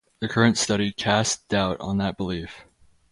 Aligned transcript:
The 0.19 0.27
current 0.27 0.57
study 0.57 0.91
casts 0.91 1.43
doubt 1.45 1.79
on 1.79 1.99
that 1.99 2.17
belief. 2.17 2.65